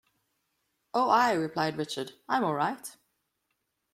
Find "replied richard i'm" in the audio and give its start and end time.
1.33-2.43